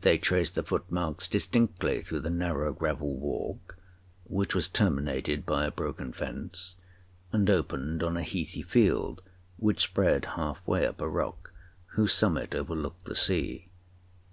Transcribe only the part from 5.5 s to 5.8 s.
a